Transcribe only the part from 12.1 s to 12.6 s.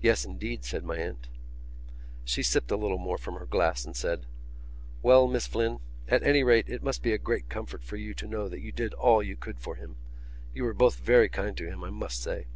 say."